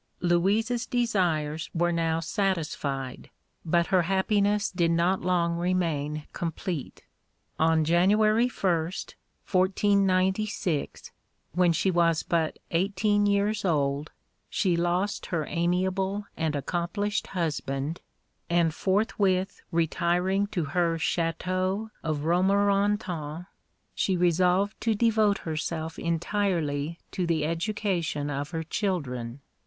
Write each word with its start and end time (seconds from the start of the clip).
Louise's 0.19 0.87
desires 0.87 1.69
were 1.75 1.91
now 1.91 2.19
satisfied, 2.19 3.29
but 3.63 3.85
her 3.93 4.01
happiness 4.01 4.71
did 4.71 4.89
not 4.89 5.21
long 5.21 5.57
remain 5.59 6.25
complete. 6.33 7.03
On 7.59 7.85
January 7.85 8.47
1st, 8.47 9.13
1496, 9.51 11.11
when 11.51 11.71
she 11.71 11.91
was 11.91 12.23
but 12.23 12.57
eighteen 12.71 13.27
years 13.27 13.63
old, 13.63 14.09
she 14.49 14.75
lost 14.75 15.27
her 15.27 15.45
amiable 15.47 16.25
and 16.35 16.55
accomplished 16.55 17.27
husband, 17.37 18.01
and 18.49 18.73
forthwith 18.73 19.61
retiring 19.71 20.47
to 20.47 20.65
her 20.65 20.97
Château 20.97 21.91
of 22.01 22.25
Romorantin, 22.25 23.45
she 23.93 24.17
resolved 24.17 24.81
to 24.81 24.95
devote 24.95 25.37
herself 25.37 25.99
entirely 25.99 26.97
to 27.11 27.27
the 27.27 27.45
education 27.45 28.31
of 28.31 28.49
her 28.49 28.63
children. 28.63 29.41